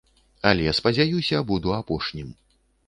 [0.51, 2.29] Але, спадзяюся, буду апошнім.